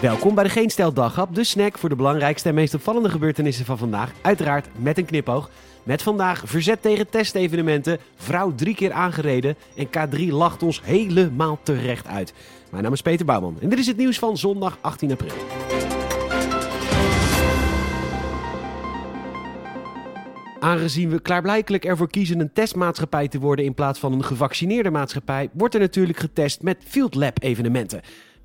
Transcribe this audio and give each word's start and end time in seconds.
Welkom 0.00 0.34
bij 0.34 0.44
de 0.44 0.50
Geen 0.50 0.70
Stel 0.70 0.92
Daghap, 0.92 1.34
de 1.34 1.44
snack 1.44 1.78
voor 1.78 1.88
de 1.88 1.96
belangrijkste 1.96 2.48
en 2.48 2.54
meest 2.54 2.74
opvallende 2.74 3.08
gebeurtenissen 3.08 3.64
van 3.64 3.78
vandaag. 3.78 4.12
Uiteraard 4.20 4.68
met 4.76 4.98
een 4.98 5.04
knipoog. 5.04 5.50
Met 5.82 6.02
vandaag 6.02 6.42
verzet 6.46 6.82
tegen 6.82 7.10
testevenementen, 7.10 7.98
vrouw 8.16 8.54
drie 8.54 8.74
keer 8.74 8.92
aangereden 8.92 9.56
en 9.76 9.86
K3 9.86 10.26
lacht 10.28 10.62
ons 10.62 10.82
helemaal 10.84 11.58
terecht 11.62 12.06
uit. 12.06 12.32
Mijn 12.70 12.82
naam 12.82 12.92
is 12.92 13.02
Peter 13.02 13.26
Bouwman 13.26 13.56
en 13.60 13.68
dit 13.68 13.78
is 13.78 13.86
het 13.86 13.96
nieuws 13.96 14.18
van 14.18 14.36
zondag 14.36 14.78
18 14.80 15.10
april. 15.10 15.34
Aangezien 20.60 21.10
we 21.10 21.20
klaarblijkelijk 21.20 21.84
ervoor 21.84 22.10
kiezen 22.10 22.40
een 22.40 22.52
testmaatschappij 22.52 23.28
te 23.28 23.38
worden 23.38 23.64
in 23.64 23.74
plaats 23.74 23.98
van 23.98 24.12
een 24.12 24.24
gevaccineerde 24.24 24.90
maatschappij, 24.90 25.50
wordt 25.52 25.74
er 25.74 25.80
natuurlijk 25.80 26.18
getest 26.18 26.62
met 26.62 26.82
Field 26.86 27.14
Lab 27.14 27.42
evenementen. 27.42 28.00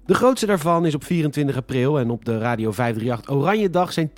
De 0.05 0.13
grootste 0.13 0.45
daarvan 0.45 0.85
is 0.85 0.95
op 0.95 1.03
24 1.03 1.57
april 1.57 1.99
en 1.99 2.09
op 2.09 2.25
de 2.25 2.37
Radio 2.37 2.71
538 2.71 3.35
Oranje 3.35 3.69
Dag 3.69 3.93
zijn 3.93 4.11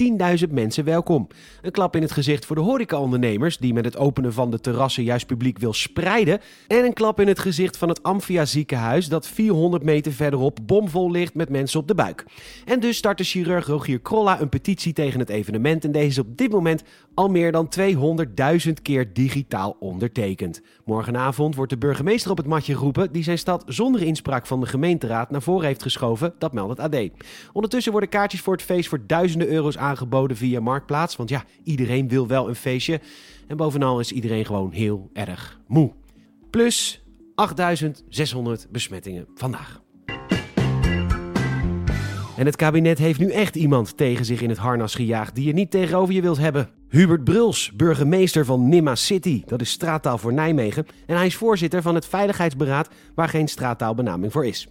10.000 0.48 0.54
mensen 0.54 0.84
welkom. 0.84 1.28
Een 1.62 1.72
klap 1.72 1.95
in 1.95 2.02
het 2.02 2.12
gezicht 2.12 2.45
voor 2.45 2.55
de 2.55 2.62
horecaondernemers 2.62 3.58
die 3.58 3.73
met 3.73 3.86
het 3.86 3.98
openen 3.98 4.34
van 4.34 4.52
de 4.52 4.59
terrassen 4.59 5.04
juist 5.04 5.28
publiek 5.28 5.59
wil 5.59 5.73
spreiden. 5.73 6.40
En 6.68 6.86
een 6.86 6.94
klap 6.94 7.20
in 7.20 7.28
het 7.28 7.40
gezicht 7.40 7.78
van 7.78 7.90
het 7.90 8.04
Amphia 8.04 8.45
ziekenhuis 8.45 9.08
dat 9.08 9.28
400 9.28 9.84
meter 9.84 10.12
verderop 10.12 10.59
bomvol 10.64 11.12
ligt 11.12 11.34
met 11.34 11.50
mensen 11.50 11.80
op 11.80 11.88
de 11.88 11.95
buik. 11.95 12.26
En 12.66 12.80
dus 12.80 12.98
startte 12.98 13.23
chirurg 13.23 13.67
Rogier 13.67 14.00
Krolla 14.00 14.42
een 14.42 14.50
petitie 14.50 14.94
tegen 14.94 15.20
het 15.20 15.30
evenement 15.30 15.84
en 15.84 15.92
deze 15.92 16.08
is 16.08 16.20
op 16.20 16.38
dit 16.38 16.52
moment 16.52 16.84
al 17.14 17.28
meer 17.28 17.52
dan 17.52 17.70
200.000 18.66 18.72
keer 18.81 19.14
digitaal 19.14 19.76
ondertekend. 19.80 20.62
Morgenavond 20.86 21.56
wordt 21.56 21.72
de 21.72 21.78
burgemeester 21.78 22.31
op 22.31 22.38
het 22.38 22.48
matje 22.48 22.76
geroepen 22.76 23.12
die 23.12 23.23
zijn 23.23 23.38
stad 23.38 23.64
zonder 23.67 24.02
inspraak 24.02 24.48
van 24.48 24.59
de 24.59 24.66
gemeenteraad 24.66 25.31
naar 25.31 25.42
voren 25.42 25.66
heeft 25.66 25.76
geschoven, 25.81 26.34
dat 26.38 26.54
meldt 26.54 26.77
het 26.77 26.94
AD. 26.94 27.09
Ondertussen 27.54 27.91
worden 27.91 28.09
kaartjes 28.09 28.42
voor 28.42 28.53
het 28.53 28.64
feest 28.64 28.89
voor 28.89 29.08
duizenden 29.08 29.47
euro's 29.47 29.78
aangeboden 29.78 30.38
via 30.38 30.59
Marktplaats. 30.59 31.16
Want 31.16 31.30
ja, 31.30 31.44
iedereen 31.64 32.08
wil 32.08 32.28
wel 32.28 32.47
een 32.47 32.56
feestje. 32.56 33.00
En 33.47 33.58
bovenal 33.58 34.00
is 34.00 34.11
iedereen 34.11 34.45
gewoon 34.45 34.72
heel 34.72 35.09
erg 35.14 35.59
moe. 35.67 35.92
Plus 36.50 37.03
8600 37.36 38.67
besmettingen 38.72 39.28
vandaag. 39.36 39.81
En 42.38 42.45
het 42.45 42.56
kabinet 42.56 42.97
heeft 42.97 43.19
nu 43.19 43.31
echt 43.31 43.56
iemand 43.56 43.97
tegen 43.97 44.25
zich 44.25 44.41
in 44.41 44.50
het 44.50 44.58
harnas 44.58 44.95
gejaagd 44.95 45.36
die 45.36 45.45
je 45.45 45.53
niet 45.53 45.72
tegenover 45.72 46.14
je 46.14 46.22
wilt 46.22 46.38
hebben. 46.38 46.69
Hubert 46.90 47.24
Bruls, 47.24 47.72
burgemeester 47.76 48.46
van 48.46 48.70
Nimma 48.70 48.96
City, 48.96 49.44
dat 49.46 49.62
is 49.62 49.70
straattaal 49.70 50.18
voor 50.18 50.34
Nijmegen. 50.34 50.86
En 51.06 51.16
hij 51.16 51.26
is 51.26 51.36
voorzitter 51.36 51.82
van 51.82 51.96
het 51.96 52.06
Veiligheidsberaad, 52.06 52.90
waar 53.16 53.30
geen 53.30 53.48
straattaalbenaming 53.48 54.32
voor 54.32 54.46
is. 54.46 54.68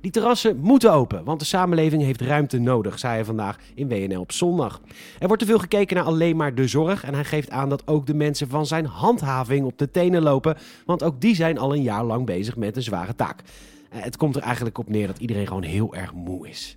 Die 0.00 0.10
terrassen 0.10 0.56
moeten 0.56 0.92
open, 0.92 1.24
want 1.24 1.40
de 1.40 1.46
samenleving 1.46 2.02
heeft 2.02 2.20
ruimte 2.20 2.58
nodig, 2.58 2.98
zei 2.98 3.14
hij 3.14 3.24
vandaag 3.24 3.58
in 3.74 3.88
WNL 3.88 4.20
op 4.20 4.32
zondag. 4.32 4.80
Er 5.18 5.26
wordt 5.26 5.42
te 5.42 5.48
veel 5.48 5.58
gekeken 5.58 5.96
naar 5.96 6.04
alleen 6.04 6.36
maar 6.36 6.54
de 6.54 6.68
zorg 6.68 7.04
en 7.04 7.14
hij 7.14 7.24
geeft 7.24 7.50
aan 7.50 7.68
dat 7.68 7.86
ook 7.86 8.06
de 8.06 8.14
mensen 8.14 8.48
van 8.48 8.66
zijn 8.66 8.86
handhaving 8.86 9.66
op 9.66 9.78
de 9.78 9.90
tenen 9.90 10.22
lopen, 10.22 10.56
want 10.84 11.02
ook 11.02 11.20
die 11.20 11.34
zijn 11.34 11.58
al 11.58 11.74
een 11.74 11.82
jaar 11.82 12.04
lang 12.04 12.26
bezig 12.26 12.56
met 12.56 12.76
een 12.76 12.82
zware 12.82 13.14
taak. 13.14 13.42
Eh, 13.90 14.02
het 14.02 14.16
komt 14.16 14.36
er 14.36 14.42
eigenlijk 14.42 14.78
op 14.78 14.88
neer 14.88 15.06
dat 15.06 15.18
iedereen 15.18 15.46
gewoon 15.46 15.62
heel 15.62 15.94
erg 15.94 16.12
moe 16.12 16.48
is. 16.48 16.76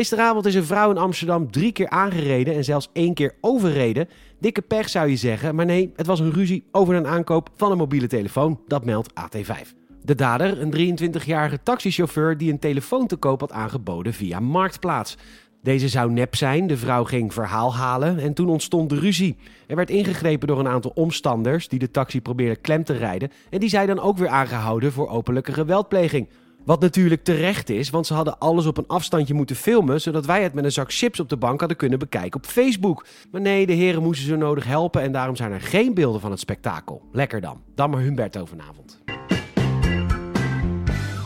Gisteravond 0.00 0.46
is 0.46 0.54
een 0.54 0.64
vrouw 0.64 0.90
in 0.90 0.98
Amsterdam 0.98 1.50
drie 1.50 1.72
keer 1.72 1.88
aangereden 1.88 2.54
en 2.54 2.64
zelfs 2.64 2.88
één 2.92 3.14
keer 3.14 3.34
overreden. 3.40 4.08
Dikke 4.38 4.62
pech 4.62 4.88
zou 4.88 5.08
je 5.08 5.16
zeggen, 5.16 5.54
maar 5.54 5.66
nee, 5.66 5.92
het 5.96 6.06
was 6.06 6.20
een 6.20 6.32
ruzie 6.32 6.64
over 6.72 6.94
een 6.94 7.06
aankoop 7.06 7.50
van 7.56 7.70
een 7.70 7.76
mobiele 7.76 8.06
telefoon. 8.06 8.60
Dat 8.66 8.84
meldt 8.84 9.10
AT5. 9.10 9.68
De 10.02 10.14
dader, 10.14 10.60
een 10.60 10.98
23-jarige 10.98 11.62
taxichauffeur 11.62 12.36
die 12.36 12.52
een 12.52 12.58
telefoon 12.58 13.06
te 13.06 13.16
koop 13.16 13.40
had 13.40 13.52
aangeboden 13.52 14.14
via 14.14 14.40
Marktplaats. 14.40 15.16
Deze 15.62 15.88
zou 15.88 16.12
nep 16.12 16.36
zijn, 16.36 16.66
de 16.66 16.76
vrouw 16.76 17.04
ging 17.04 17.32
verhaal 17.32 17.74
halen 17.74 18.18
en 18.18 18.34
toen 18.34 18.48
ontstond 18.48 18.90
de 18.90 18.98
ruzie. 18.98 19.36
Er 19.66 19.76
werd 19.76 19.90
ingegrepen 19.90 20.48
door 20.48 20.58
een 20.58 20.68
aantal 20.68 20.92
omstanders 20.94 21.68
die 21.68 21.78
de 21.78 21.90
taxi 21.90 22.20
probeerden 22.20 22.60
klem 22.60 22.84
te 22.84 22.96
rijden 22.96 23.30
en 23.50 23.60
die 23.60 23.68
zijn 23.68 23.86
dan 23.86 24.00
ook 24.00 24.18
weer 24.18 24.28
aangehouden 24.28 24.92
voor 24.92 25.08
openlijke 25.08 25.52
geweldpleging. 25.52 26.28
Wat 26.64 26.80
natuurlijk 26.80 27.24
terecht 27.24 27.70
is, 27.70 27.90
want 27.90 28.06
ze 28.06 28.14
hadden 28.14 28.38
alles 28.38 28.66
op 28.66 28.76
een 28.76 28.86
afstandje 28.86 29.34
moeten 29.34 29.56
filmen, 29.56 30.00
zodat 30.00 30.26
wij 30.26 30.42
het 30.42 30.54
met 30.54 30.64
een 30.64 30.72
zak 30.72 30.92
chips 30.92 31.20
op 31.20 31.28
de 31.28 31.36
bank 31.36 31.60
hadden 31.60 31.78
kunnen 31.78 31.98
bekijken 31.98 32.40
op 32.40 32.46
Facebook. 32.46 33.06
Maar 33.30 33.40
nee, 33.40 33.66
de 33.66 33.72
heren 33.72 34.02
moesten 34.02 34.26
zo 34.26 34.36
nodig 34.36 34.64
helpen 34.64 35.02
en 35.02 35.12
daarom 35.12 35.36
zijn 35.36 35.52
er 35.52 35.60
geen 35.60 35.94
beelden 35.94 36.20
van 36.20 36.30
het 36.30 36.40
spektakel. 36.40 37.02
Lekker 37.12 37.40
dan. 37.40 37.60
Dan 37.74 37.90
maar 37.90 38.00
Humberto 38.00 38.44
vanavond. 38.44 38.98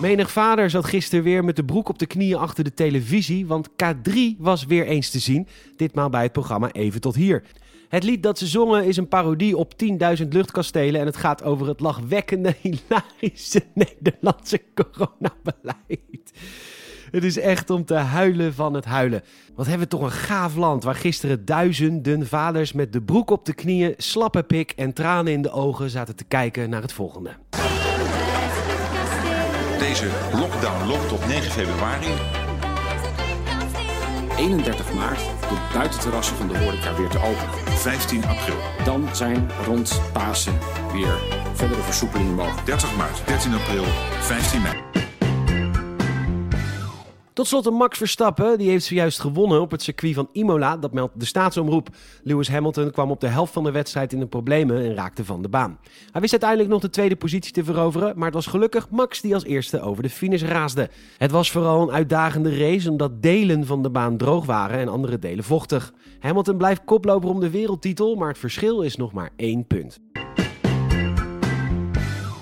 Menig 0.01 0.31
vader 0.31 0.71
zat 0.71 0.85
gisteren 0.85 1.25
weer 1.25 1.45
met 1.45 1.57
de 1.57 1.65
broek 1.65 1.89
op 1.89 1.99
de 1.99 2.07
knieën 2.07 2.39
achter 2.39 2.65
de 2.65 2.75
televisie, 2.75 3.47
want 3.47 3.69
K3 3.71 4.13
was 4.39 4.65
weer 4.65 4.87
eens 4.87 5.11
te 5.11 5.19
zien, 5.19 5.47
ditmaal 5.77 6.11
bij 6.11 6.23
het 6.23 6.33
programma 6.33 6.73
Even 6.73 7.01
tot 7.01 7.15
hier. 7.15 7.43
Het 7.89 8.03
lied 8.03 8.23
dat 8.23 8.39
ze 8.39 8.47
zongen 8.47 8.85
is 8.85 8.97
een 8.97 9.09
parodie 9.09 9.57
op 9.57 9.73
10.000 10.23 10.29
luchtkastelen 10.29 11.01
en 11.01 11.07
het 11.07 11.17
gaat 11.17 11.43
over 11.43 11.67
het 11.69 11.81
lachwekkende, 11.81 12.55
hilarische 12.63 13.63
Nederlandse 13.75 14.61
coronabeleid. 14.75 16.33
Het 17.11 17.25
is 17.25 17.39
echt 17.39 17.71
om 17.71 17.85
te 17.85 17.95
huilen 17.95 18.55
van 18.55 18.75
het 18.75 18.85
huilen. 18.85 19.23
Wat 19.55 19.67
hebben 19.67 19.85
we 19.85 19.97
toch 19.97 20.03
een 20.03 20.11
gaaf 20.11 20.57
land 20.57 20.85
waar 20.85 20.95
gisteren 20.95 21.45
duizenden 21.45 22.27
vaders 22.27 22.73
met 22.73 22.93
de 22.93 23.03
broek 23.03 23.31
op 23.31 23.45
de 23.45 23.55
knieën, 23.55 23.95
slappe 23.97 24.43
pik 24.43 24.73
en 24.77 24.93
tranen 24.93 25.33
in 25.33 25.43
de 25.43 25.51
ogen 25.51 25.91
zaten 25.91 26.17
te 26.17 26.25
kijken 26.25 26.71
naar 26.71 26.83
het 26.83 26.93
volgende. 26.93 27.31
Deze 29.79 30.11
lockdown 30.33 30.87
loopt 30.87 31.09
tot 31.09 31.27
9 31.27 31.51
februari. 31.51 32.44
31 34.37 34.93
maart 34.93 35.21
de 35.41 35.71
buitenterrassen 35.73 36.37
van 36.37 36.49
de 36.49 36.59
horeca 36.59 36.95
weer 36.95 37.09
te 37.09 37.19
openen. 37.19 37.79
15 37.79 38.25
april. 38.25 38.57
Dan 38.85 39.09
zijn 39.13 39.51
rond 39.65 40.01
Pasen 40.13 40.59
weer 40.93 41.19
verdere 41.55 41.83
versoepelingen 41.83 42.35
mogelijk. 42.35 42.67
30 42.67 42.97
maart, 42.97 43.27
13 43.27 43.55
april, 43.55 43.85
15 44.21 44.63
mei. 44.63 45.04
Tot 47.35 47.47
slot 47.47 47.67
een 47.67 47.75
Max 47.75 47.99
Verstappen, 47.99 48.59
die 48.59 48.71
heeft 48.71 48.85
zojuist 48.85 49.21
gewonnen 49.21 49.61
op 49.61 49.71
het 49.71 49.83
circuit 49.83 50.15
van 50.15 50.29
Imola. 50.33 50.77
Dat 50.77 50.93
meldt 50.93 51.21
de 51.21 51.25
staatsomroep. 51.25 51.89
Lewis 52.23 52.49
Hamilton 52.49 52.91
kwam 52.91 53.11
op 53.11 53.21
de 53.21 53.27
helft 53.27 53.53
van 53.53 53.65
de 53.65 53.71
wedstrijd 53.71 54.13
in 54.13 54.19
de 54.19 54.27
problemen 54.27 54.85
en 54.85 54.95
raakte 54.95 55.25
van 55.25 55.43
de 55.43 55.49
baan. 55.49 55.79
Hij 56.11 56.21
wist 56.21 56.33
uiteindelijk 56.33 56.71
nog 56.71 56.81
de 56.81 56.91
tweede 56.91 57.17
positie 57.17 57.53
te 57.53 57.65
veroveren, 57.65 58.13
maar 58.17 58.25
het 58.25 58.35
was 58.35 58.47
gelukkig 58.47 58.91
Max 58.91 59.21
die 59.21 59.35
als 59.35 59.45
eerste 59.45 59.81
over 59.81 60.03
de 60.03 60.11
finish 60.11 60.43
raasde. 60.43 60.91
Het 61.19 61.31
was 61.31 61.51
vooral 61.51 61.83
een 61.83 61.95
uitdagende 61.95 62.57
race 62.57 62.91
omdat 62.91 63.23
delen 63.23 63.67
van 63.67 63.83
de 63.83 63.91
baan 63.91 64.17
droog 64.17 64.47
waren 64.47 64.79
en 64.79 64.89
andere 64.89 65.19
delen 65.19 65.45
vochtig. 65.45 65.93
Hamilton 66.19 66.57
blijft 66.57 66.85
koploper 66.85 67.29
om 67.29 67.41
de 67.41 67.51
wereldtitel, 67.51 68.15
maar 68.15 68.29
het 68.29 68.39
verschil 68.39 68.81
is 68.83 68.97
nog 68.97 69.13
maar 69.13 69.31
één 69.37 69.67
punt. 69.67 70.01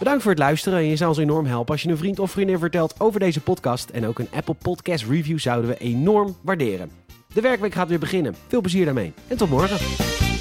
Bedankt 0.02 0.22
voor 0.22 0.32
het 0.32 0.40
luisteren 0.40 0.78
en 0.78 0.84
je 0.84 0.96
zou 0.96 1.10
ons 1.10 1.18
enorm 1.18 1.46
helpen 1.46 1.72
als 1.72 1.82
je 1.82 1.88
een 1.88 1.96
vriend 1.96 2.18
of 2.18 2.30
vriendin 2.30 2.58
vertelt 2.58 2.94
over 2.98 3.20
deze 3.20 3.40
podcast. 3.40 3.90
En 3.90 4.06
ook 4.06 4.18
een 4.18 4.28
Apple 4.34 4.54
Podcast 4.54 5.04
review 5.04 5.38
zouden 5.38 5.70
we 5.70 5.76
enorm 5.78 6.36
waarderen. 6.42 6.90
De 7.34 7.40
werkweek 7.40 7.72
gaat 7.72 7.88
weer 7.88 7.98
beginnen. 7.98 8.34
Veel 8.48 8.60
plezier 8.60 8.84
daarmee 8.84 9.12
en 9.28 9.36
tot 9.36 9.50
morgen. 9.50 10.31